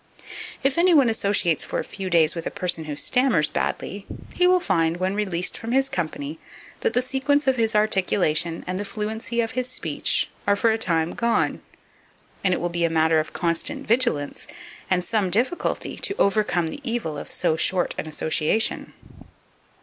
If 0.63 0.79
any 0.79 0.95
one 0.95 1.09
associates 1.11 1.63
for 1.63 1.77
a 1.77 1.83
few 1.83 2.09
days 2.09 2.33
with 2.33 2.47
a 2.47 2.49
person 2.49 2.85
who 2.85 2.95
stammers 2.95 3.47
badly, 3.47 4.07
he 4.33 4.47
will 4.47 4.59
find, 4.59 4.97
when 4.97 5.13
released 5.13 5.55
from 5.59 5.73
his 5.73 5.89
company, 5.89 6.39
that 6.79 6.93
the 6.93 7.03
sequence 7.03 7.45
of 7.45 7.55
his 7.57 7.75
articulation 7.75 8.63
and 8.65 8.79
the 8.79 8.83
fluency 8.83 9.41
of 9.41 9.51
his 9.51 9.69
speech 9.69 10.27
are, 10.47 10.55
for 10.55 10.71
a 10.71 10.77
time, 10.79 11.13
gone; 11.13 11.61
and 12.43 12.51
it 12.51 12.59
will 12.59 12.67
be 12.69 12.83
a 12.83 12.89
matter 12.89 13.19
of 13.19 13.33
constant 13.33 13.85
vigilance, 13.87 14.47
and 14.89 15.05
some 15.05 15.29
difficulty, 15.29 15.95
to 15.97 16.15
overcome 16.17 16.65
the 16.65 16.81
evil 16.83 17.15
of 17.15 17.29
so 17.29 17.55
short 17.55 17.93
an 17.99 18.07
association. 18.07 18.93